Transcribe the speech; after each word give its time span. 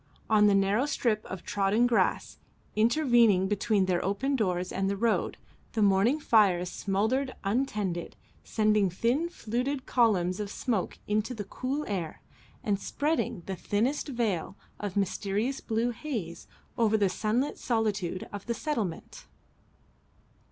On 0.31 0.47
the 0.47 0.55
narrow 0.55 0.87
strip 0.87 1.23
of 1.25 1.43
trodden 1.43 1.85
grass 1.85 2.39
intervening 2.75 3.47
between 3.47 3.85
their 3.85 4.03
open 4.03 4.35
doors 4.35 4.71
and 4.71 4.89
the 4.89 4.97
road, 4.97 5.37
the 5.73 5.83
morning 5.83 6.19
fires 6.19 6.71
smouldered 6.71 7.35
untended, 7.43 8.15
sending 8.43 8.89
thin 8.89 9.29
fluted 9.29 9.85
columns 9.85 10.39
of 10.39 10.49
smoke 10.49 10.97
into 11.05 11.35
the 11.35 11.43
cool 11.43 11.85
air, 11.87 12.23
and 12.63 12.79
spreading 12.79 13.43
the 13.45 13.55
thinnest 13.55 14.07
veil 14.07 14.57
of 14.79 14.97
mysterious 14.97 15.61
blue 15.61 15.91
haze 15.91 16.47
over 16.79 16.97
the 16.97 17.07
sunlit 17.07 17.59
solitude 17.59 18.27
of 18.33 18.47
the 18.47 18.55
settlement. 18.55 19.27